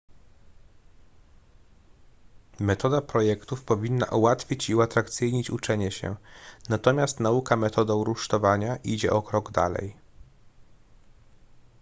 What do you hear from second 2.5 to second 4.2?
metoda projektów powinna